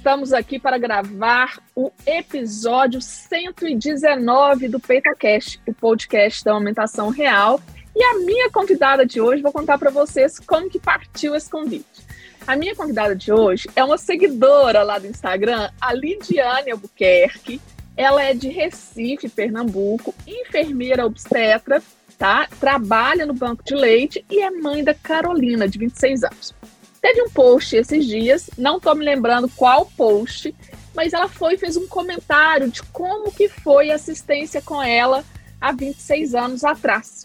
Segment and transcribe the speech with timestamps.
[0.00, 7.60] Estamos aqui para gravar o episódio 119 do PeitaCast, o podcast da amamentação real.
[7.94, 12.00] E a minha convidada de hoje, vou contar para vocês como que partiu esse convite.
[12.46, 17.60] A minha convidada de hoje é uma seguidora lá do Instagram, a Lidiane Albuquerque.
[17.94, 21.82] Ela é de Recife, Pernambuco, enfermeira obstetra,
[22.16, 22.48] tá?
[22.58, 26.59] Trabalha no banco de leite e é mãe da Carolina, de 26 anos.
[27.00, 30.54] Teve um post esses dias, não estou me lembrando qual post,
[30.94, 35.24] mas ela foi e fez um comentário de como que foi a assistência com ela
[35.60, 37.22] há 26 anos atrás,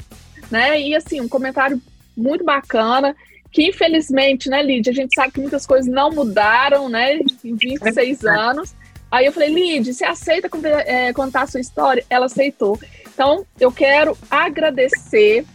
[0.50, 0.80] né?
[0.80, 1.82] E assim, um comentário
[2.16, 3.16] muito bacana,
[3.52, 8.26] que infelizmente, né, Lídia, a gente sabe que muitas coisas não mudaram, né, em 26
[8.26, 8.74] anos.
[9.12, 10.50] Aí eu falei, Lídia, você aceita
[10.86, 12.04] é, contar a sua história?
[12.10, 12.80] Ela aceitou.
[13.14, 15.46] Então, eu quero agradecer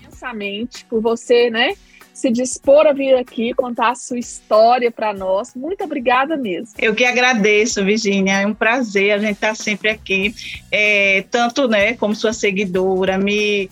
[0.00, 1.74] imensamente por você, né,
[2.18, 5.54] se dispor a vir aqui contar a sua história para nós.
[5.54, 6.74] Muito obrigada mesmo.
[6.76, 8.40] Eu que agradeço, Virginia.
[8.40, 10.34] É um prazer a gente estar tá sempre aqui,
[10.70, 13.70] é, tanto né, como sua seguidora, me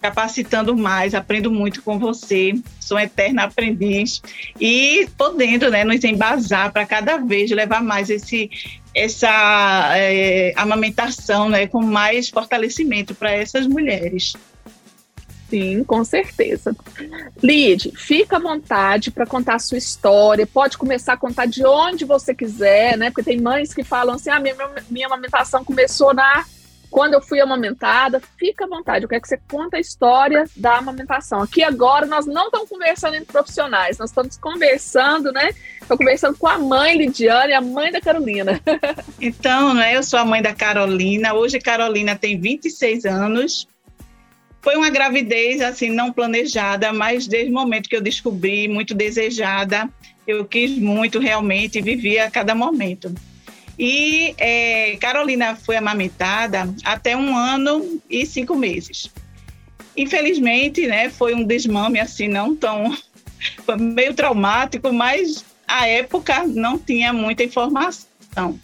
[0.00, 4.22] capacitando mais, aprendo muito com você, sou uma eterna aprendiz
[4.60, 8.48] e podendo né, nos embasar para cada vez levar mais esse,
[8.94, 14.34] essa é, amamentação né, com mais fortalecimento para essas mulheres.
[15.48, 16.76] Sim, com certeza.
[17.42, 20.46] Lid, fica à vontade para contar a sua história.
[20.46, 23.10] Pode começar a contar de onde você quiser, né?
[23.10, 24.54] Porque tem mães que falam assim: ah, minha,
[24.90, 26.44] minha amamentação começou na
[26.90, 28.20] quando eu fui amamentada.
[28.38, 29.04] Fica à vontade.
[29.04, 31.42] Eu quero que você conte a história da amamentação.
[31.42, 35.50] Aqui agora nós não estamos conversando entre profissionais, nós estamos conversando, né?
[35.80, 38.60] Estou conversando com a mãe Lidiane, a mãe da Carolina.
[39.20, 39.96] Então, né?
[39.96, 41.34] Eu sou a mãe da Carolina.
[41.34, 43.66] Hoje Carolina tem 26 anos
[44.60, 49.88] foi uma gravidez assim não planejada, mas desde o momento que eu descobri, muito desejada,
[50.26, 53.14] eu quis muito realmente, vivia a cada momento.
[53.78, 59.10] E é, Carolina foi amamentada até um ano e cinco meses.
[59.96, 62.96] Infelizmente, né, foi um desmame assim não tão
[63.78, 68.58] meio traumático, mas a época não tinha muita informação.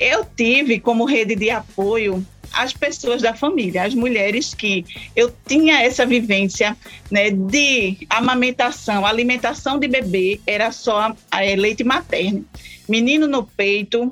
[0.00, 4.84] Eu tive como rede de apoio as pessoas da família, as mulheres que
[5.16, 6.76] eu tinha essa vivência
[7.10, 12.44] né, de amamentação, alimentação de bebê, era só é, leite materno.
[12.88, 14.10] Menino no peito,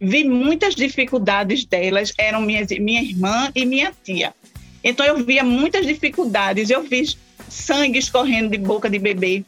[0.00, 4.34] vi muitas dificuldades delas, eram minha, minha irmã e minha tia.
[4.82, 7.04] Então eu via muitas dificuldades, eu vi
[7.48, 9.44] sangue escorrendo de boca de bebê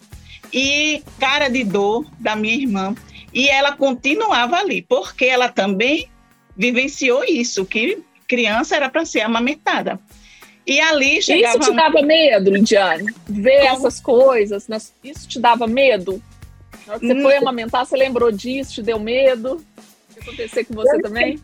[0.53, 2.95] e cara de dor da minha irmã.
[3.33, 6.07] E ela continuava ali, porque ela também
[6.57, 9.99] vivenciou isso, que criança era para ser amamentada.
[10.67, 11.59] E ali chegava...
[11.59, 13.13] Isso te dava medo, Lidiane?
[13.27, 13.77] Ver Como?
[13.77, 14.79] essas coisas, né?
[15.03, 16.23] isso te dava medo?
[16.87, 19.65] Você foi amamentar, você lembrou disso, te deu medo?
[20.23, 21.41] acontecer com você também?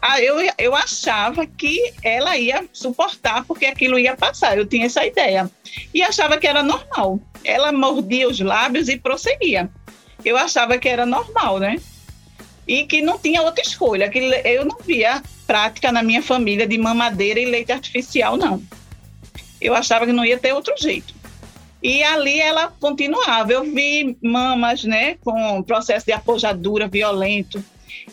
[0.00, 4.58] Ah, eu, eu achava que ela ia suportar, porque aquilo ia passar.
[4.58, 5.50] Eu tinha essa ideia.
[5.94, 7.18] E achava que era normal.
[7.42, 9.70] Ela mordia os lábios e prosseguia.
[10.24, 11.76] Eu achava que era normal, né?
[12.66, 16.78] E que não tinha outra escolha, que eu não via prática na minha família de
[16.78, 18.62] mamadeira e leite artificial, não.
[19.60, 21.14] Eu achava que não ia ter outro jeito.
[21.82, 23.52] E ali ela continuava.
[23.52, 27.62] Eu vi mamas, né, com processo de apojadura violento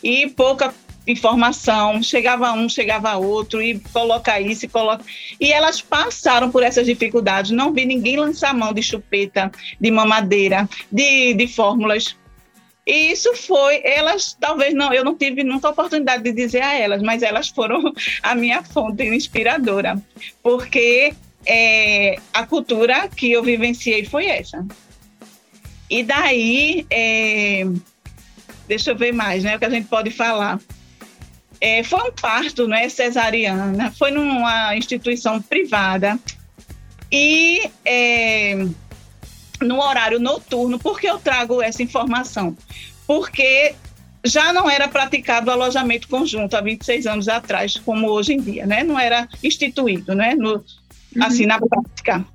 [0.03, 0.73] e pouca
[1.05, 2.01] informação.
[2.01, 5.03] Chegava um, chegava outro e coloca isso e coloca.
[5.39, 7.51] E elas passaram por essas dificuldades.
[7.51, 12.15] Não vi ninguém lançar mão de chupeta, de mamadeira, de, de fórmulas
[12.87, 17.01] e isso foi, elas, talvez não, eu não tive nunca oportunidade de dizer a elas,
[17.01, 17.93] mas elas foram
[18.23, 20.01] a minha fonte inspiradora,
[20.41, 21.13] porque
[21.45, 24.65] é, a cultura que eu vivenciei foi essa.
[25.89, 27.65] E daí, é,
[28.69, 30.57] deixa eu ver mais, né, o que a gente pode falar.
[31.59, 36.17] É, foi um parto, né, cesariana, foi numa instituição privada
[37.11, 38.65] e é,
[39.61, 40.79] no horário noturno.
[40.79, 42.55] Por que eu trago essa informação?
[43.05, 43.75] Porque
[44.23, 48.65] já não era praticado o alojamento conjunto há 26 anos atrás, como hoje em dia,
[48.65, 48.83] né?
[48.83, 50.35] Não era instituído, né?
[50.35, 50.63] No, uhum.
[51.23, 52.25] Assim, na prática.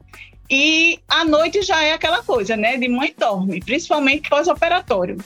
[0.50, 2.76] E à noite já é aquela coisa, né?
[2.76, 5.18] De mãe dorme, principalmente pós-operatório,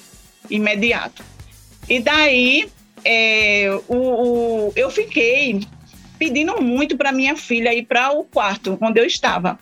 [0.51, 1.25] imediato.
[1.89, 2.69] E daí,
[3.05, 5.61] é, o, o, eu fiquei
[6.19, 9.59] pedindo muito para minha filha ir para o quarto onde eu estava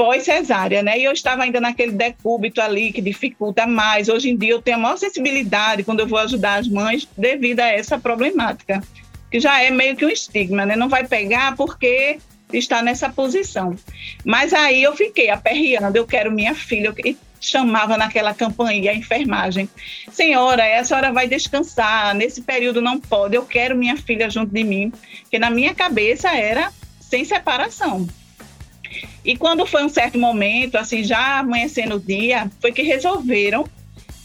[0.00, 0.98] pós-cesárea, né?
[0.98, 4.08] E eu estava ainda naquele decúbito ali que dificulta mais.
[4.08, 7.60] Hoje em dia eu tenho a maior sensibilidade quando eu vou ajudar as mães devido
[7.60, 8.82] a essa problemática,
[9.30, 10.74] que já é meio que um estigma, né?
[10.74, 12.16] Não vai pegar porque
[12.50, 13.76] está nessa posição.
[14.24, 19.68] Mas aí eu fiquei aperreando, eu quero minha filha, e chamava naquela campanha a enfermagem.
[20.10, 24.64] Senhora, a senhora vai descansar, nesse período não pode, eu quero minha filha junto de
[24.64, 28.08] mim, porque na minha cabeça era sem separação.
[29.24, 33.68] E quando foi um certo momento, assim, já amanhecendo o dia, foi que resolveram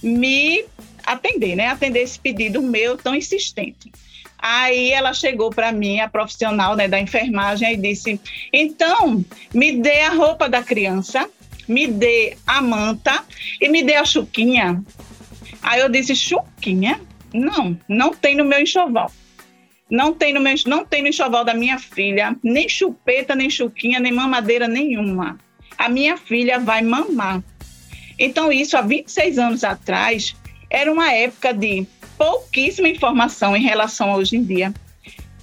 [0.02, 0.64] me
[1.06, 1.68] atender, né?
[1.68, 3.92] Atender esse pedido meu tão insistente.
[4.38, 8.20] Aí ela chegou para mim, a profissional né, da enfermagem, e disse:
[8.54, 11.30] então, me dê a roupa da criança,
[11.68, 13.24] me dê a manta
[13.60, 14.84] e me dê a chuquinha.
[15.62, 17.02] Aí eu disse: chuquinha?
[17.34, 19.12] Não, não tem no meu enxoval.
[19.90, 24.00] Não tem no, meu, não tem no enxoval da minha filha nem chupeta, nem chuquinha,
[24.00, 25.38] nem mamadeira nenhuma.
[25.78, 27.44] A minha filha vai mamar.
[28.18, 30.36] Então, isso há 26 anos atrás
[30.70, 31.86] era uma época de
[32.18, 34.74] pouquíssima informação em relação a hoje em dia.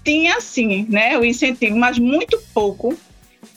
[0.05, 2.99] Tinha, sim, né, o incentivo, mas muito pouco.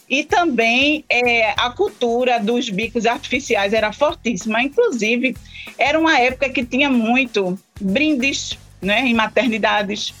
[0.08, 4.62] E também é, a cultura dos bicos artificiais era fortíssima.
[4.62, 5.36] Inclusive,
[5.76, 10.14] era uma época que tinha muito brindes né, em maternidades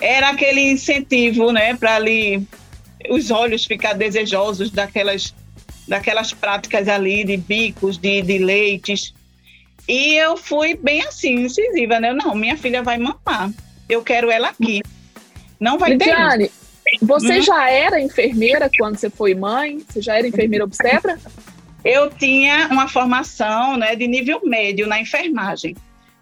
[0.00, 2.46] era aquele incentivo, né, para ali
[3.08, 5.34] os olhos ficar desejosos daquelas,
[5.86, 9.14] daquelas práticas ali de bicos, de, de leites.
[9.86, 12.12] E eu fui bem assim, incisiva, né?
[12.12, 13.52] Não, minha filha vai mamar.
[13.88, 14.82] Eu quero ela aqui.
[15.60, 16.64] Não vai Lidiane, ter.
[17.02, 17.42] Você hum?
[17.42, 19.84] já era enfermeira quando você foi mãe?
[19.88, 21.18] Você já era enfermeira obstetra?
[21.84, 25.76] Eu tinha uma formação né, de nível médio na enfermagem.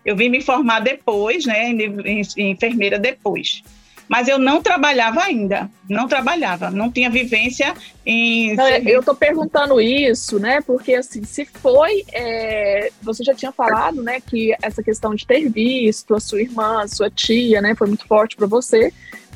[0.04, 3.62] Eu vim me formar depois, né, em, em enfermeira depois.
[4.08, 7.72] Mas eu não trabalhava ainda, não trabalhava, não tinha vivência
[8.04, 8.54] em.
[8.86, 10.60] eu estou perguntando isso, né?
[10.60, 15.48] Porque assim, se foi, é, você já tinha falado, né, que essa questão de ter
[15.48, 18.92] visto a sua irmã, a sua tia, né, foi muito forte para você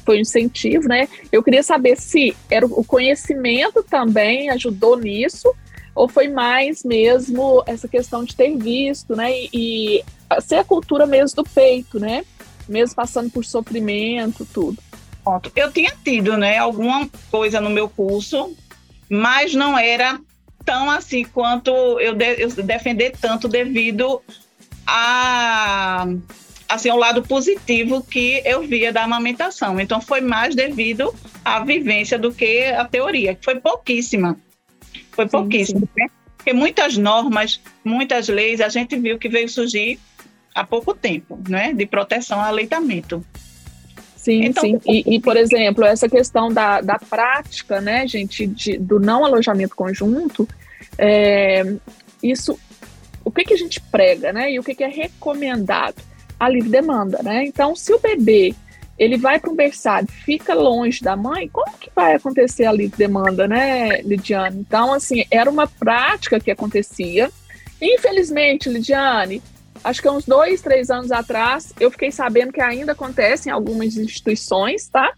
[0.07, 1.09] foi um incentivo, né?
[1.33, 5.53] Eu queria saber se era o conhecimento também ajudou nisso,
[5.97, 9.33] ou foi mais mesmo essa questão de ter visto, né?
[9.33, 10.05] E, e
[10.41, 12.25] ser a cultura mesmo do peito, né?
[12.69, 14.79] Mesmo passando por sofrimento, tudo.
[15.57, 18.57] Eu tinha tido, né, alguma coisa no meu curso,
[19.09, 20.21] mas não era
[20.65, 21.71] tão assim quanto
[22.01, 24.23] eu, de, eu defender tanto devido
[24.87, 26.07] a
[26.69, 29.79] assim o lado positivo que eu via da amamentação.
[29.81, 31.15] Então foi mais devido
[31.45, 34.37] à vivência do que a teoria, que foi pouquíssima.
[35.13, 36.03] Foi pouquíssima, sim, sim.
[36.03, 36.11] Né?
[36.37, 39.99] Porque muitas normas, muitas leis, a gente viu que veio surgir
[40.57, 43.25] há pouco tempo, né, de proteção ao aleitamento.
[44.17, 44.81] Sim, então, sim.
[44.87, 49.77] E, e, por exemplo, essa questão da, da prática, né, gente, de, do não alojamento
[49.77, 50.49] conjunto,
[50.97, 51.75] é,
[52.23, 52.59] isso,
[53.23, 56.03] o que, que a gente prega, né, e o que, que é recomendado?
[56.41, 57.47] A livre demanda, né?
[57.47, 58.55] Então, se o bebê
[58.99, 62.97] ele vai para um berçário, fica longe da mãe, como que vai acontecer a livre
[62.97, 64.61] demanda, né, Lidiane?
[64.61, 67.31] Então, assim, era uma prática que acontecia.
[67.81, 69.43] Infelizmente, Lidiane,
[69.87, 73.97] acho que uns dois, três anos atrás, eu fiquei sabendo que ainda acontece em algumas
[73.97, 75.13] instituições, tá?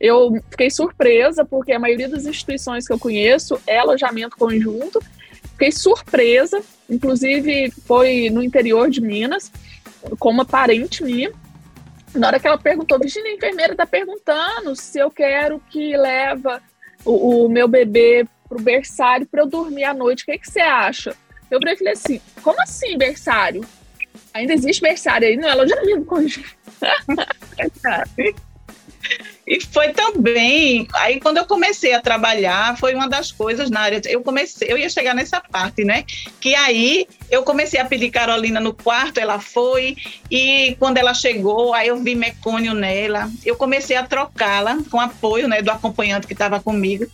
[0.00, 5.02] Eu fiquei surpresa, porque a maioria das instituições que eu conheço é alojamento conjunto.
[5.52, 9.50] Fiquei surpresa, inclusive foi no interior de Minas,
[10.20, 11.32] com uma parente minha.
[12.14, 16.62] Na hora que ela perguntou, Virginia, a enfermeira está perguntando se eu quero que leva
[17.04, 20.22] o, o meu bebê pro berçário para eu dormir à noite.
[20.22, 21.16] O que, que você acha?
[21.50, 23.64] Eu falei assim, como assim berçário?
[24.34, 26.48] Ainda existe berçário aí, não é alojamento conjunto.
[29.46, 34.00] E foi também, aí quando eu comecei a trabalhar, foi uma das coisas na área,
[34.06, 36.04] eu comecei, eu ia chegar nessa parte, né?
[36.40, 39.96] Que aí eu comecei a pedir Carolina no quarto, ela foi,
[40.28, 45.46] e quando ela chegou, aí eu vi mecônio nela, eu comecei a trocá-la com apoio,
[45.46, 47.06] né, do acompanhante que estava comigo.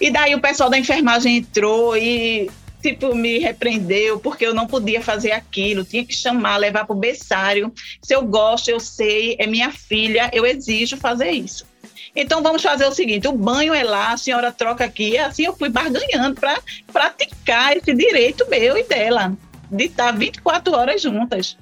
[0.00, 2.50] E daí o pessoal da enfermagem entrou e
[2.80, 6.98] tipo, me repreendeu porque eu não podia fazer aquilo, tinha que chamar, levar para o
[6.98, 7.72] berçário.
[8.02, 11.66] Se eu gosto, eu sei, é minha filha, eu exijo fazer isso.
[12.14, 15.16] Então vamos fazer o seguinte: o banho é lá, a senhora troca aqui.
[15.18, 16.60] Assim eu fui barganhando para
[16.92, 19.36] praticar esse direito meu e dela,
[19.70, 21.56] de estar 24 horas juntas.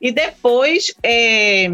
[0.00, 0.94] E depois.
[1.02, 1.70] É,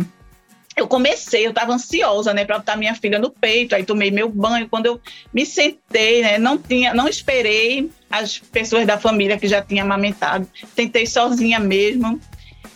[0.76, 4.28] eu comecei, eu estava ansiosa, né, para botar minha filha no peito, aí tomei meu
[4.28, 5.00] banho, quando eu
[5.32, 10.46] me sentei, né, não tinha, não esperei as pessoas da família que já tinham amamentado,
[10.74, 12.20] tentei sozinha mesmo,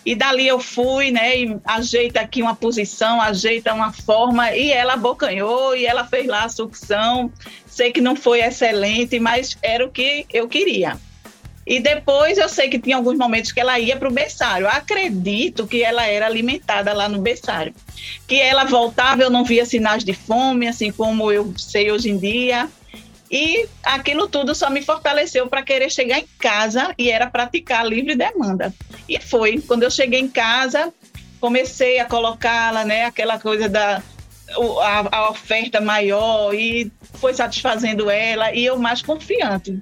[0.04, 4.94] E dali eu fui, né, e ajeita aqui uma posição, ajeita uma forma, e ela
[4.94, 7.30] abocanhou, e ela fez lá a sucção.
[7.66, 10.98] Sei que não foi excelente, mas era o que eu queria.
[11.66, 14.66] E depois eu sei que tinha alguns momentos que ela ia para o berçário.
[14.68, 17.74] Acredito que ela era alimentada lá no berçário.
[18.26, 22.18] Que ela voltava, eu não via sinais de fome, assim como eu sei hoje em
[22.18, 22.68] dia.
[23.30, 28.16] E aquilo tudo só me fortaleceu para querer chegar em casa e era praticar livre
[28.16, 28.74] demanda.
[29.08, 29.60] E foi.
[29.60, 30.92] Quando eu cheguei em casa,
[31.40, 34.02] comecei a colocá-la, né, aquela coisa da
[34.82, 39.80] a, a, oferta maior e foi satisfazendo ela e eu mais confiante.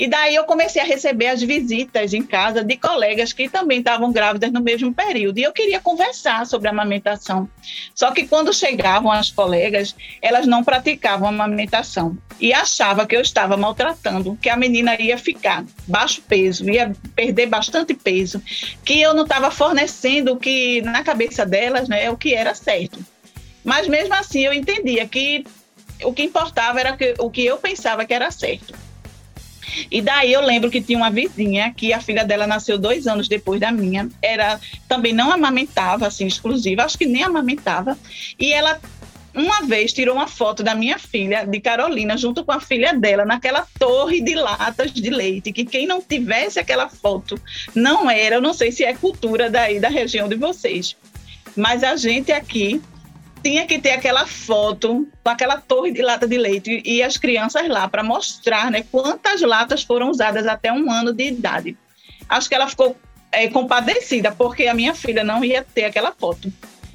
[0.00, 4.10] E daí eu comecei a receber as visitas em casa de colegas que também estavam
[4.10, 5.36] grávidas no mesmo período.
[5.36, 7.46] E eu queria conversar sobre a amamentação.
[7.94, 12.16] Só que quando chegavam as colegas, elas não praticavam a amamentação.
[12.40, 17.48] E achava que eu estava maltratando, que a menina ia ficar baixo peso, ia perder
[17.48, 18.42] bastante peso,
[18.82, 22.98] que eu não estava fornecendo o que na cabeça delas, né, o que era certo.
[23.62, 25.44] Mas mesmo assim eu entendia que
[26.02, 28.72] o que importava era que, o que eu pensava que era certo.
[29.90, 33.28] E daí eu lembro que tinha uma vizinha que a filha dela nasceu dois anos
[33.28, 34.08] depois da minha.
[34.22, 37.98] Era também não amamentava, assim, exclusiva, acho que nem amamentava.
[38.38, 38.80] E ela
[39.34, 43.24] uma vez tirou uma foto da minha filha, de Carolina, junto com a filha dela,
[43.24, 47.40] naquela torre de latas de leite, que quem não tivesse aquela foto
[47.74, 50.96] não era, eu não sei se é cultura daí da região de vocês.
[51.56, 52.80] Mas a gente aqui
[53.42, 57.68] tinha que ter aquela foto com aquela torre de lata de leite e as crianças
[57.68, 61.76] lá para mostrar né, quantas latas foram usadas até um ano de idade.
[62.28, 62.96] Acho que ela ficou
[63.32, 66.52] é, compadecida, porque a minha filha não ia ter aquela foto.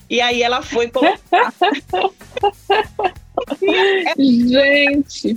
[0.10, 1.54] E aí ela foi colocar.
[4.18, 5.36] Gente!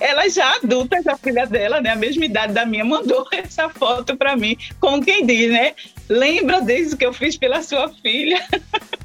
[0.00, 4.16] Ela já adulta, a filha dela, né, a mesma idade da minha, mandou essa foto
[4.16, 5.74] para mim, como quem diz, né?
[6.08, 8.40] Lembra desde que eu fiz pela sua filha?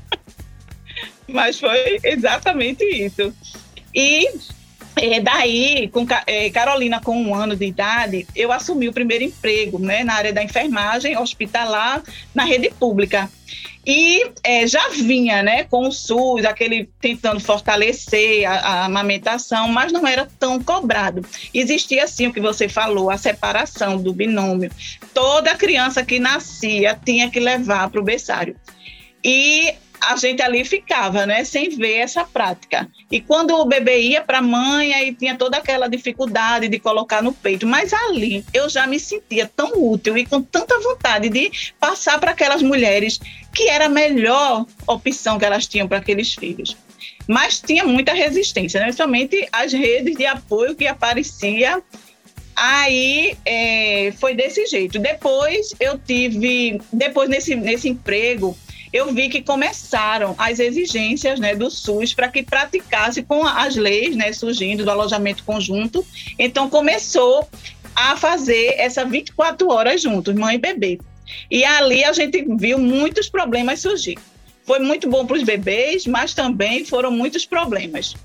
[1.27, 3.33] Mas foi exatamente isso.
[3.93, 4.29] E
[4.95, 9.77] é, daí, com é, Carolina com um ano de idade, eu assumi o primeiro emprego
[9.77, 12.01] né, na área da enfermagem hospitalar
[12.33, 13.29] na rede pública.
[13.85, 19.93] E é, já vinha né, com o SUS, aquele tentando fortalecer a, a, amamentação, mas
[19.93, 21.23] não era tão cobrado.
[21.53, 24.69] Existia, sim, o que você falou, a separação do binômio.
[25.13, 28.57] Toda criança que nascia tinha que levar para o berçário.
[29.23, 32.89] E a gente ali ficava, né, sem ver essa prática.
[33.11, 37.21] E quando o bebê ia para a mãe, aí tinha toda aquela dificuldade de colocar
[37.21, 37.65] no peito.
[37.65, 42.31] Mas ali eu já me sentia tão útil e com tanta vontade de passar para
[42.31, 43.19] aquelas mulheres
[43.53, 46.75] que era a melhor opção que elas tinham para aqueles filhos.
[47.27, 48.91] Mas tinha muita resistência, né?
[48.91, 51.83] somente as redes de apoio que aparecia
[52.59, 54.97] Aí é, foi desse jeito.
[54.97, 58.57] Depois eu tive, depois nesse, nesse emprego,
[58.91, 64.15] eu vi que começaram as exigências né, do SUS para que praticasse com as leis
[64.15, 66.05] né, surgindo do alojamento conjunto.
[66.39, 67.47] Então, começou
[67.95, 70.99] a fazer essa 24 horas juntos, mãe e bebê.
[71.49, 74.17] E ali a gente viu muitos problemas surgir.
[74.63, 78.15] Foi muito bom para os bebês, mas também foram muitos problemas.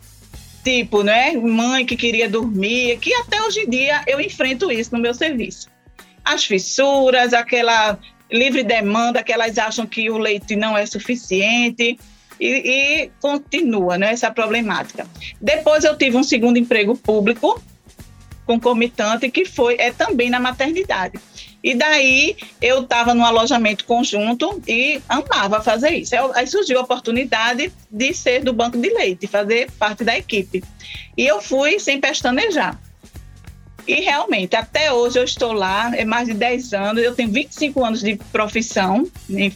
[0.64, 5.00] Tipo, né, mãe que queria dormir, que até hoje em dia eu enfrento isso no
[5.00, 5.68] meu serviço.
[6.24, 7.98] As fissuras, aquela
[8.32, 11.98] livre demanda, que elas acham que o leite não é suficiente.
[12.40, 15.06] E, e, continua né, essa problemática.
[15.40, 17.62] Depois eu tive um segundo emprego público
[18.44, 21.20] concomitante que foi é também na maternidade.
[21.62, 26.14] E daí eu estava no alojamento conjunto e amava fazer isso.
[26.34, 30.64] Aí surgiu a oportunidade de ser do banco de leite, fazer parte da equipe.
[31.16, 32.78] E eu fui sem pestanejar.
[33.86, 37.84] E realmente, até hoje eu estou lá, é mais de 10 anos, eu tenho 25
[37.84, 39.10] anos de profissão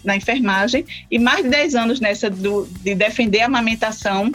[0.05, 4.33] na enfermagem e mais de 10 anos nessa do, de defender a amamentação.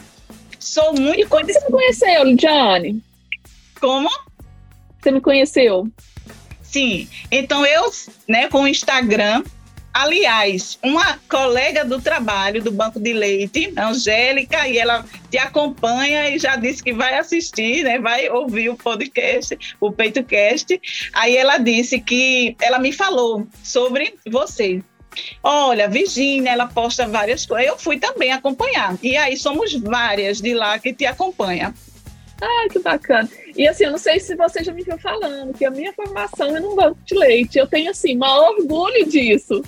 [0.60, 1.20] Sou muito.
[1.20, 3.04] E quando você me conheceu, Lidiane?
[3.80, 4.10] Como?
[5.02, 5.88] Você me conheceu?
[6.62, 7.10] Sim.
[7.30, 7.92] Então eu,
[8.28, 9.44] né, com o Instagram,
[9.94, 16.40] Aliás, uma colega do trabalho do Banco de Leite, Angélica, e ela te acompanha e
[16.40, 18.00] já disse que vai assistir, né?
[18.00, 20.80] Vai ouvir o podcast, o PeitoCast.
[21.14, 24.82] Aí ela disse que ela me falou sobre você.
[25.44, 27.68] Olha, Virginia, ela posta várias coisas.
[27.68, 28.98] Eu fui também acompanhar.
[29.04, 31.74] E aí somos várias de lá que te acompanham.
[32.42, 33.30] Ai, que bacana.
[33.56, 36.56] E assim, eu não sei se você já me viu falando que a minha formação
[36.56, 37.58] é num banco de leite.
[37.58, 39.62] Eu tenho, assim, maior orgulho disso.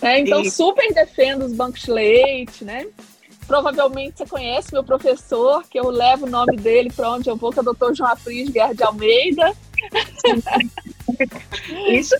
[0.00, 0.20] Né?
[0.20, 0.50] Então, e...
[0.50, 2.86] super defendo os bancos de leite, né?
[3.46, 7.50] Provavelmente você conhece meu professor, que eu levo o nome dele para onde eu vou,
[7.50, 9.56] que é o doutor João Apris Guerra de Almeida.
[11.90, 12.14] Isso.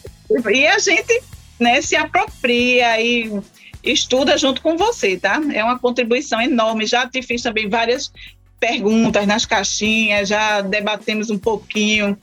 [0.50, 1.22] E a gente
[1.60, 3.42] né, se apropria e
[3.82, 5.40] estuda junto com você, tá?
[5.52, 6.86] É uma contribuição enorme.
[6.86, 8.10] Já te fiz também várias
[8.58, 12.18] perguntas nas caixinhas, já debatemos um pouquinho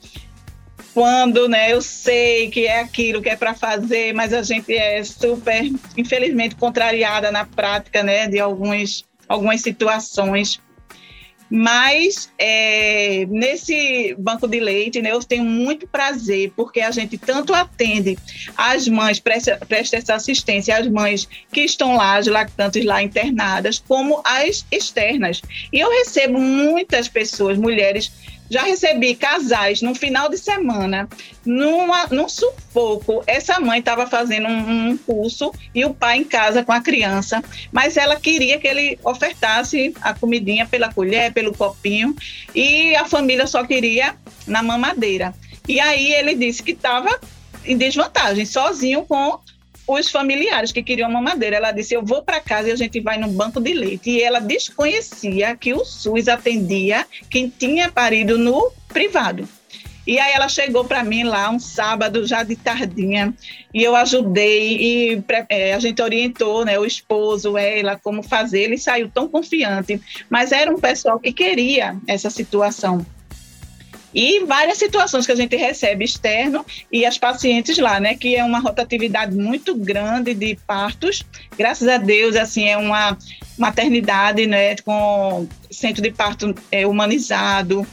[0.96, 5.04] quando, né, eu sei que é aquilo que é para fazer, mas a gente é
[5.04, 10.58] super, infelizmente, contrariada na prática, né, de alguns, algumas situações.
[11.50, 17.52] Mas é, nesse banco de leite, né, eu tenho muito prazer, porque a gente tanto
[17.52, 18.16] atende
[18.56, 23.78] as mães, presta, presta essa assistência às mães que estão lá, as lactantes lá internadas,
[23.86, 25.42] como as externas.
[25.70, 28.10] E eu recebo muitas pessoas, mulheres
[28.50, 31.08] já recebi casais no final de semana,
[31.44, 33.22] numa, num sufoco.
[33.26, 37.42] Essa mãe estava fazendo um, um, curso e o pai em casa com a criança,
[37.72, 42.14] mas ela queria que ele ofertasse a comidinha pela colher, pelo copinho,
[42.54, 44.14] e a família só queria
[44.46, 45.34] na mamadeira.
[45.68, 47.18] E aí ele disse que estava
[47.64, 49.38] em desvantagem, sozinho com
[49.86, 51.56] os familiares que queriam mamadeira.
[51.56, 54.10] Ela disse: Eu vou para casa e a gente vai no banco de leite.
[54.10, 59.48] E ela desconhecia que o SUS atendia quem tinha parido no privado.
[60.06, 63.34] E aí ela chegou para mim lá um sábado, já de tardinha,
[63.74, 68.60] e eu ajudei e é, a gente orientou, né, o esposo, ela, como fazer.
[68.60, 70.00] Ele saiu tão confiante,
[70.30, 73.04] mas era um pessoal que queria essa situação
[74.14, 78.42] e várias situações que a gente recebe externo e as pacientes lá, né, que é
[78.42, 81.22] uma rotatividade muito grande de partos.
[81.56, 83.16] Graças a Deus, assim, é uma
[83.58, 87.86] maternidade, né, com centro de parto é, humanizado.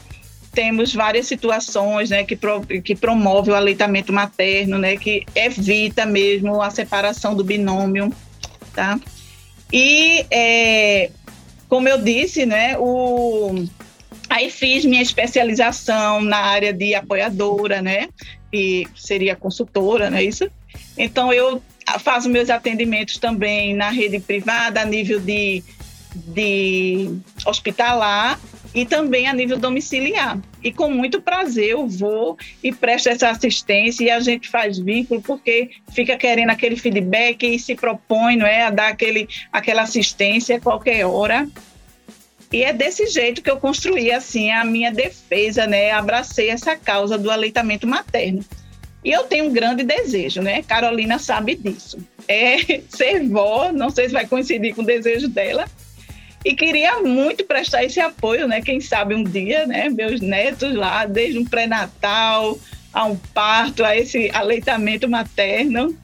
[0.54, 6.62] Temos várias situações, né, que, pro, que promove o aleitamento materno, né, que evita mesmo
[6.62, 8.14] a separação do binômio,
[8.74, 9.00] tá?
[9.72, 11.10] E, é,
[11.68, 13.66] como eu disse, né, o
[14.34, 18.10] Aí fiz minha especialização na área de apoiadora, né?
[18.52, 20.50] E seria consultora, não é isso?
[20.98, 21.62] Então eu
[22.00, 25.64] faço meus atendimentos também na rede privada, a nível de,
[26.16, 28.40] de hospitalar
[28.74, 30.40] e também a nível domiciliar.
[30.64, 35.22] E com muito prazer eu vou e presto essa assistência e a gente faz vínculo
[35.22, 40.58] porque fica querendo aquele feedback e se propõe não é, a dar aquele, aquela assistência
[40.58, 41.48] a qualquer hora.
[42.54, 45.90] E é desse jeito que eu construí assim a minha defesa, né?
[45.90, 48.46] Abracei essa causa do aleitamento materno.
[49.04, 50.62] E eu tenho um grande desejo, né?
[50.62, 51.98] Carolina sabe disso.
[52.28, 52.58] É
[52.90, 55.66] ser vó, não sei se vai coincidir com o desejo dela.
[56.46, 58.62] E queria muito prestar esse apoio, né?
[58.62, 59.90] Quem sabe um dia, né?
[59.90, 62.60] Meus netos lá, desde um pré-natal
[62.94, 65.98] a um parto, a esse aleitamento materno.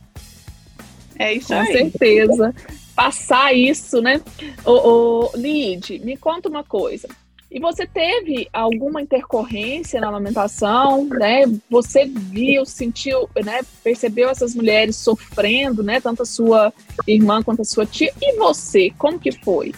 [1.20, 1.68] É isso Com aí.
[1.68, 2.56] Com certeza
[3.00, 4.20] passar isso, né?
[4.66, 7.08] O, o Lid, me conta uma coisa.
[7.50, 11.46] E você teve alguma intercorrência na amamentação, né?
[11.70, 13.62] Você viu, sentiu, né?
[13.82, 16.02] Percebeu essas mulheres sofrendo, né?
[16.02, 16.74] Tanto a sua
[17.08, 18.12] irmã quanto a sua tia.
[18.22, 19.74] E você, como que foi?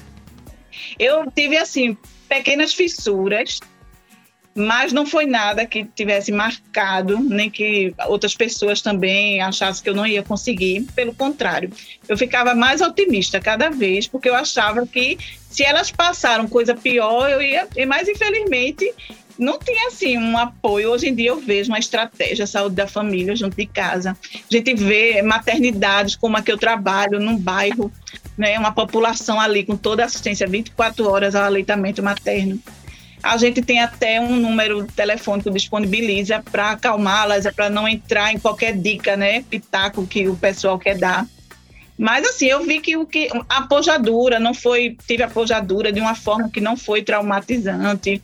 [0.98, 1.96] Eu tive assim
[2.28, 3.60] pequenas fissuras
[4.54, 9.96] mas não foi nada que tivesse marcado, nem que outras pessoas também achassem que eu
[9.96, 10.82] não ia conseguir.
[10.94, 11.72] Pelo contrário,
[12.08, 15.18] eu ficava mais otimista cada vez, porque eu achava que
[15.50, 17.68] se elas passaram coisa pior, eu ia.
[17.76, 18.94] E mais infelizmente,
[19.40, 20.92] não tinha assim um apoio.
[20.92, 24.18] Hoje em dia eu vejo uma estratégia saúde da família junto de casa.
[24.34, 27.92] A gente vê maternidades como a que eu trabalho num bairro,
[28.38, 32.60] né, uma população ali com toda assistência 24 horas ao aleitamento materno.
[33.24, 38.40] A gente tem até um número telefônico disponibiliza para acalmá-las, é para não entrar em
[38.40, 41.28] qualquer dica, né, pitaco que o pessoal quer dar.
[41.98, 46.16] Mas assim, eu vi que o que a apojadura não foi, tive apojadura de uma
[46.16, 48.24] forma que não foi traumatizante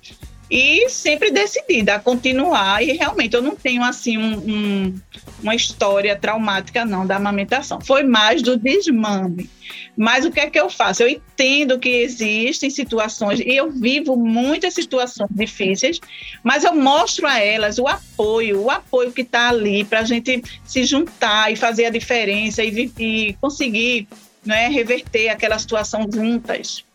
[0.50, 2.82] e sempre decidida a continuar.
[2.82, 4.96] E realmente eu não tenho assim um, um,
[5.42, 7.82] uma história traumática não da amamentação.
[7.82, 9.50] Foi mais do desmame.
[9.98, 11.04] Mas o que é que eu faço?
[11.04, 16.00] Eu entendo que existem situações e eu vivo muitas situações difíceis,
[16.44, 20.42] mas eu mostro a elas o apoio, o apoio que está ali para a gente
[20.64, 24.08] se juntar e fazer a diferença e, e conseguir
[24.46, 26.86] né, reverter aquela situação juntas.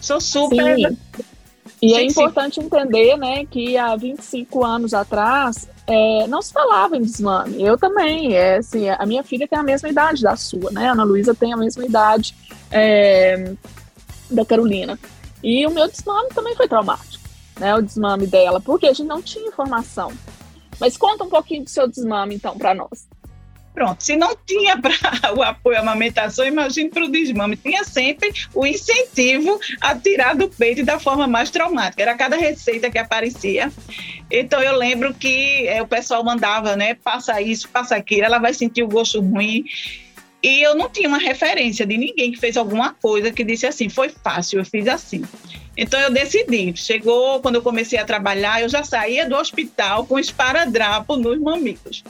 [0.00, 0.96] Sou super Sim.
[1.80, 7.02] E é importante entender, né, que há 25 anos atrás é, não se falava em
[7.02, 7.62] desmame.
[7.62, 10.88] Eu também, é, assim, a minha filha tem a mesma idade da sua, né?
[10.88, 12.34] A Ana Luísa tem a mesma idade
[12.70, 13.52] é,
[14.30, 14.98] da Carolina.
[15.42, 17.22] E o meu desmame também foi traumático,
[17.60, 17.74] né?
[17.76, 20.12] O desmame dela, porque a gente não tinha informação.
[20.80, 23.06] Mas conta um pouquinho do seu desmame, então, para nós.
[23.76, 24.94] Pronto, se não tinha para
[25.36, 27.56] o apoio à amamentação, imagine para o desmame.
[27.56, 32.02] Tinha sempre o incentivo a tirar do peito da forma mais traumática.
[32.02, 33.70] Era cada receita que aparecia.
[34.30, 36.94] Então eu lembro que é, o pessoal mandava, né?
[36.94, 39.66] Passa isso, passa aquilo, ela vai sentir o gosto ruim.
[40.42, 43.90] E eu não tinha uma referência de ninguém que fez alguma coisa que disse assim,
[43.90, 45.22] foi fácil, eu fiz assim.
[45.76, 46.74] Então eu decidi.
[46.74, 52.02] Chegou quando eu comecei a trabalhar, eu já saía do hospital com esparadrapo nos mamicos.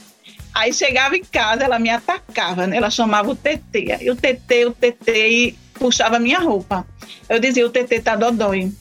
[0.56, 2.78] Aí chegava em casa, ela me atacava, né?
[2.78, 3.98] Ela chamava o TT.
[4.00, 6.86] E o TT, o TT, e puxava minha roupa.
[7.28, 8.72] Eu dizia, o TT tá dodói.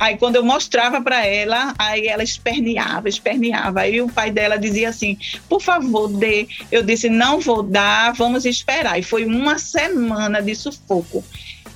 [0.00, 3.82] Aí quando eu mostrava para ela, aí ela esperneava, esperneava.
[3.82, 5.16] Aí o pai dela dizia assim:
[5.48, 6.48] "Por favor, dê".
[6.72, 8.98] Eu disse: "Não vou dar, vamos esperar".
[8.98, 11.22] E foi uma semana de sufoco.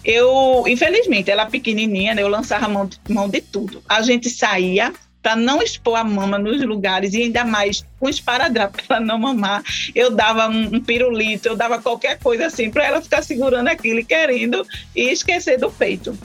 [0.05, 3.83] Eu, infelizmente, ela pequenininha, né, eu lançava mão, mão de tudo.
[3.89, 4.93] A gente saía,
[5.25, 9.63] para não expor a mama nos lugares e ainda mais com esparadrapo para não mamar.
[9.95, 14.01] Eu dava um, um, pirulito, eu dava qualquer coisa assim para ela ficar segurando aquilo
[14.01, 16.17] e querendo e esquecer do peito.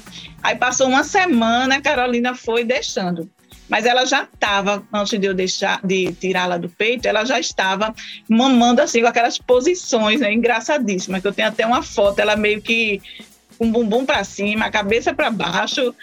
[0.43, 3.29] Aí passou uma semana, a Carolina foi deixando.
[3.69, 7.93] Mas ela já estava, antes de eu deixar de tirá-la do peito, ela já estava
[8.27, 12.61] mamando assim com aquelas posições, né, engraçadíssimas, que eu tenho até uma foto, ela meio
[12.61, 12.99] que
[13.57, 15.93] com um bumbum para cima, a cabeça para baixo,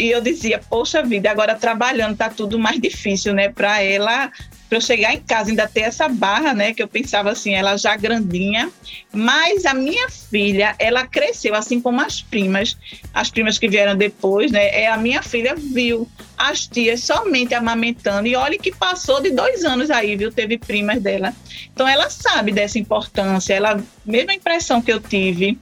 [0.00, 3.50] e eu dizia, poxa vida, agora trabalhando tá tudo mais difícil, né?
[3.50, 4.32] Para ela,
[4.66, 6.72] para eu chegar em casa ainda ter essa barra, né?
[6.72, 8.70] Que eu pensava assim, ela já grandinha.
[9.12, 12.78] Mas a minha filha, ela cresceu assim como as primas,
[13.12, 14.68] as primas que vieram depois, né?
[14.70, 16.08] É a minha filha viu
[16.38, 20.32] as tias somente amamentando e olha que passou de dois anos aí, viu?
[20.32, 21.34] Teve primas dela.
[21.74, 23.52] Então ela sabe dessa importância.
[23.52, 25.58] Ela, mesma impressão que eu tive,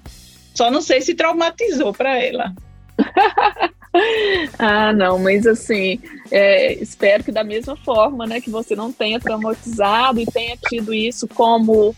[0.54, 2.54] só não sei se traumatizou para ela.
[4.58, 9.20] ah, não, mas assim, é, espero que da mesma forma, né, que você não tenha
[9.20, 11.94] traumatizado e tenha tido isso como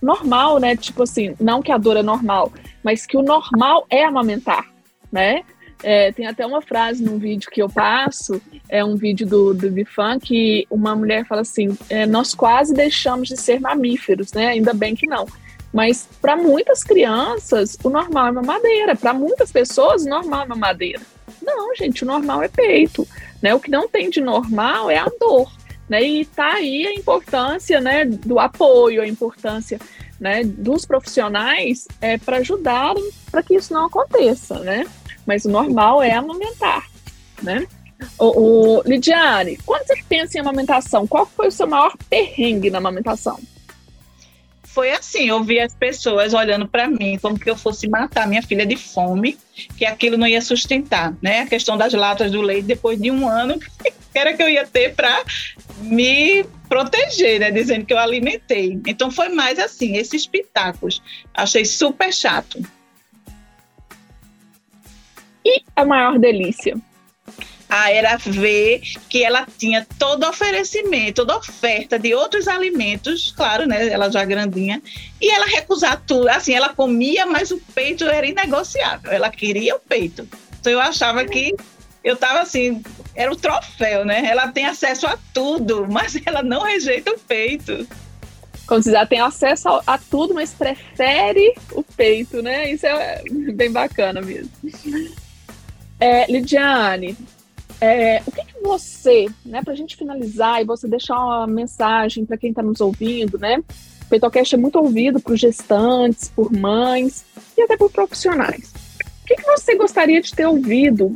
[0.00, 0.76] normal, né?
[0.76, 4.66] Tipo assim, não que a dor é normal, mas que o normal é amamentar,
[5.10, 5.42] né?
[5.82, 9.70] É, tem até uma frase num vídeo que eu passo, é um vídeo do, do
[9.70, 14.48] Bifan, que uma mulher fala assim: é, nós quase deixamos de ser mamíferos, né?
[14.48, 15.26] Ainda bem que não.
[15.72, 18.94] Mas para muitas crianças, o normal é mamadeira.
[18.94, 21.00] Para muitas pessoas, o normal é mamadeira.
[21.44, 23.06] Não, gente, o normal é peito.
[23.42, 23.54] Né?
[23.54, 25.50] O que não tem de normal é a dor.
[25.88, 26.02] Né?
[26.02, 29.78] E está aí a importância né, do apoio, a importância
[30.18, 34.58] né, dos profissionais é, para ajudarem para que isso não aconteça.
[34.60, 34.86] Né?
[35.26, 36.88] Mas o normal é amamentar.
[37.42, 37.66] Né?
[38.18, 42.78] O, o, Lidiane, quando você pensa em amamentação, qual foi o seu maior perrengue na
[42.78, 43.38] amamentação?
[44.74, 48.42] Foi assim, eu vi as pessoas olhando para mim como que eu fosse matar minha
[48.42, 49.38] filha de fome,
[49.78, 51.42] que aquilo não ia sustentar, né?
[51.42, 54.66] A questão das latas do leite depois de um ano, que era que eu ia
[54.66, 55.22] ter para
[55.78, 57.52] me proteger, né?
[57.52, 58.80] Dizendo que eu alimentei.
[58.84, 61.00] Então foi mais assim, esses pitacos.
[61.32, 62.60] Achei super chato.
[65.44, 66.76] E a maior delícia?
[67.76, 73.88] Ah, era ver que ela tinha todo oferecimento, toda oferta de outros alimentos, claro, né?
[73.88, 74.80] Ela já grandinha,
[75.20, 76.28] e ela recusar tudo.
[76.28, 79.10] Assim, ela comia, mas o peito era inegociável.
[79.10, 80.28] Ela queria o peito.
[80.60, 81.52] Então eu achava que
[82.04, 82.80] eu estava assim,
[83.12, 84.24] era o troféu, né?
[84.24, 87.88] Ela tem acesso a tudo, mas ela não rejeita o peito.
[88.68, 92.70] Quando você já tem acesso a, a, tudo, mas prefere o peito, né?
[92.70, 93.20] Isso é
[93.52, 94.52] bem bacana mesmo.
[95.98, 97.16] É, Lidiane,
[97.84, 102.24] é, o que, que você, né, para a gente finalizar e você deixar uma mensagem
[102.24, 103.58] para quem está nos ouvindo, né?
[103.58, 107.24] O Peitocast é muito ouvido por gestantes, por mães
[107.56, 108.72] e até por profissionais.
[109.22, 111.14] O que, que você gostaria de ter ouvido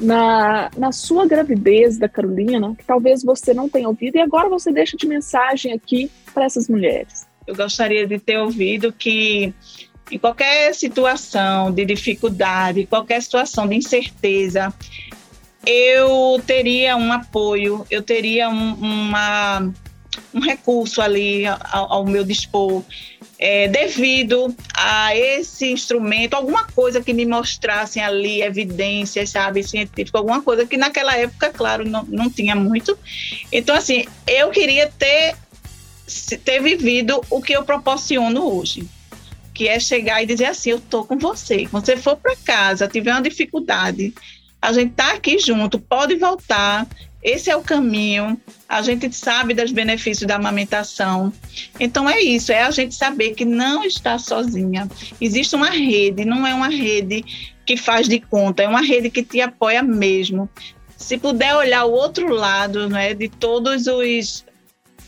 [0.00, 4.72] na, na sua gravidez da Carolina, que talvez você não tenha ouvido, e agora você
[4.72, 7.26] deixa de mensagem aqui para essas mulheres?
[7.46, 9.52] Eu gostaria de ter ouvido que
[10.10, 14.72] em qualquer situação de dificuldade, qualquer situação de incerteza,
[15.66, 19.72] eu teria um apoio, eu teria um, uma,
[20.34, 22.82] um recurso ali ao, ao meu dispor,
[23.38, 30.42] é, devido a esse instrumento, alguma coisa que me mostrasse ali evidências, sabe, científicas, alguma
[30.42, 32.96] coisa que naquela época, claro, não, não tinha muito.
[33.50, 35.34] Então, assim, eu queria ter,
[36.44, 38.88] ter vivido o que eu proporciono hoje
[39.54, 41.66] que é chegar e dizer assim, eu tô com você.
[41.66, 44.14] Quando você for para casa, tiver uma dificuldade,
[44.62, 46.86] a gente está aqui junto, pode voltar.
[47.20, 48.40] Esse é o caminho.
[48.68, 51.32] A gente sabe dos benefícios da amamentação.
[51.80, 54.88] Então é isso, é a gente saber que não está sozinha.
[55.20, 57.24] Existe uma rede, não é uma rede
[57.66, 60.48] que faz de conta, é uma rede que te apoia mesmo.
[60.96, 64.44] Se puder olhar o outro lado, né, de todos os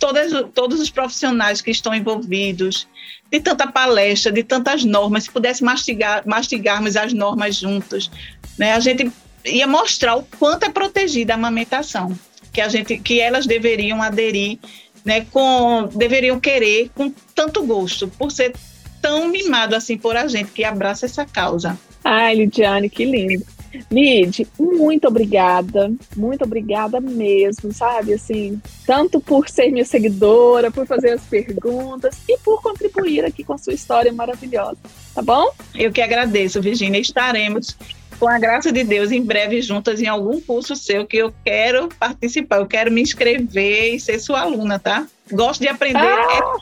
[0.01, 2.89] todas, todos os profissionais que estão envolvidos,
[3.31, 8.11] de tanta palestra, de tantas normas, se pudesse mastigar, mastigarmos as normas juntos,
[8.59, 9.11] né, a gente
[9.45, 12.17] ia mostrar o quanto é protegida a amamentação,
[12.53, 14.59] que a gente, que elas deveriam aderir,
[15.05, 18.55] né, com, deveriam querer com tanto gosto, por ser
[19.03, 21.79] tão mimado assim por a gente que abraça essa causa.
[22.03, 23.45] Ai, Lidiane, que lindo.
[23.91, 28.15] Lid, muito obrigada, muito obrigada mesmo, sabe?
[28.15, 33.55] Assim, tanto por ser minha seguidora, por fazer as perguntas e por contribuir aqui com
[33.55, 34.79] a sua história maravilhosa,
[35.15, 35.51] tá bom?
[35.75, 37.01] Eu que agradeço, Virginia.
[37.01, 37.77] Estaremos
[38.19, 41.89] com a graça de Deus, em breve juntas em algum curso seu que eu quero
[41.99, 45.07] participar, eu quero me inscrever e ser sua aluna, tá?
[45.33, 45.99] Gosto de aprender.
[46.01, 46.57] Ah,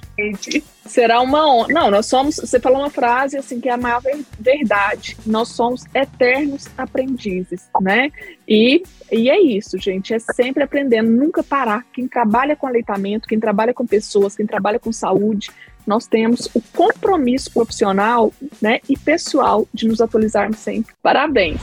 [0.86, 1.68] será uma honra.
[1.70, 2.36] Não, nós somos.
[2.36, 4.00] Você falou uma frase assim que é a maior
[4.38, 5.16] verdade.
[5.26, 8.10] Nós somos eternos aprendizes, né?
[8.46, 10.14] E, e é isso, gente.
[10.14, 11.84] É sempre aprendendo, nunca parar.
[11.92, 15.50] Quem trabalha com aleitamento, quem trabalha com pessoas, quem trabalha com saúde,
[15.86, 20.94] nós temos o compromisso profissional né, e pessoal de nos atualizarmos sempre.
[21.02, 21.60] Parabéns!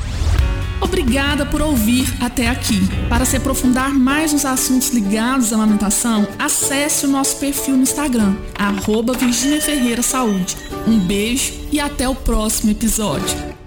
[0.82, 2.80] Obrigada por ouvir até aqui.
[3.10, 8.36] Para se aprofundar mais nos assuntos ligados à amamentação, acesse o nosso perfil no Instagram,
[8.58, 10.56] arroba Virginia Ferreira Saúde.
[10.88, 13.59] Um beijo e até o próximo episódio.